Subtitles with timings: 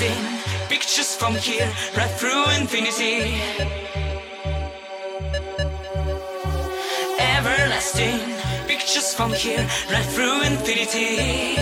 [0.00, 3.36] Everlasting pictures from here, right through infinity.
[7.18, 8.20] Everlasting
[8.66, 11.56] pictures from here, right through infinity.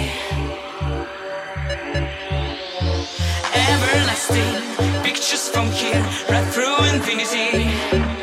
[3.55, 8.18] Everlasting pictures from here, right through infinity.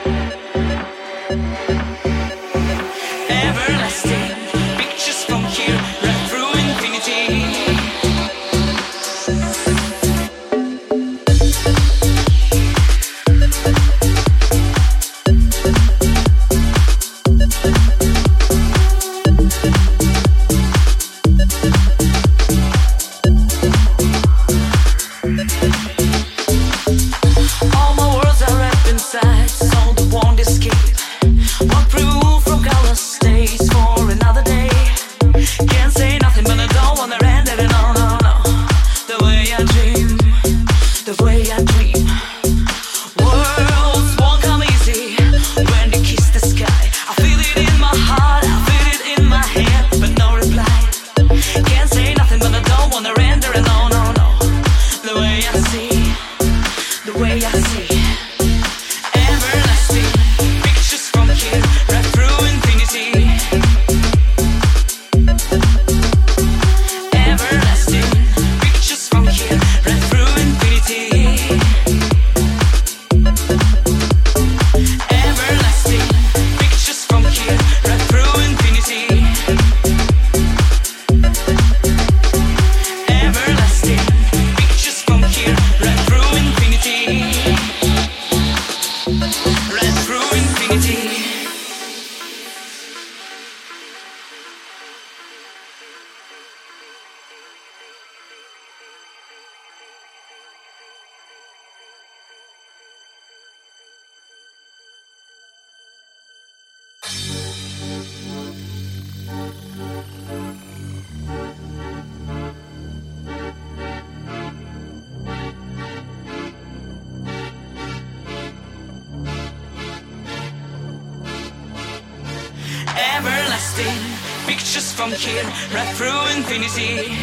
[125.16, 125.44] here,
[125.74, 127.16] right through infinity.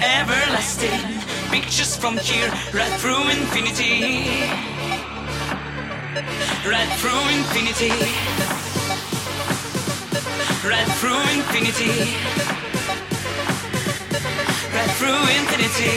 [0.00, 1.00] Everlasting
[1.50, 4.30] pictures from here, right through infinity.
[6.64, 7.90] Right through infinity.
[10.62, 11.92] Right through infinity.
[14.74, 15.94] Right through infinity.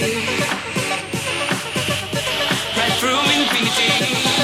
[2.75, 4.34] Right through infinity.